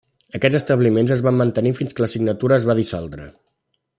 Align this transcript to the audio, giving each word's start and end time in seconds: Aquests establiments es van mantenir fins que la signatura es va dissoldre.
Aquests 0.37 0.57
establiments 0.59 1.13
es 1.17 1.21
van 1.27 1.37
mantenir 1.41 1.75
fins 1.81 1.93
que 1.99 2.05
la 2.05 2.11
signatura 2.15 2.57
es 2.61 2.69
va 2.71 2.79
dissoldre. 2.83 3.29